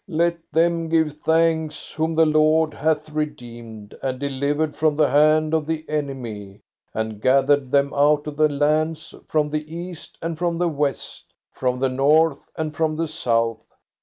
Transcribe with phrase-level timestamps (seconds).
[0.07, 5.67] "'Let them give thanks whom the Lord hath redeemed and delivered from the hand of
[5.67, 10.69] the enemy, and gathered them out of the lands, from the east, and from the
[10.69, 13.75] west, from the north, and from the south.